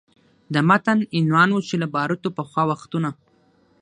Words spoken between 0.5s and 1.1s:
د متن